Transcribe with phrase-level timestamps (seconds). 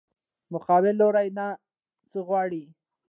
[0.53, 1.45] مقابل لوري نه
[2.11, 2.63] څه غواړې؟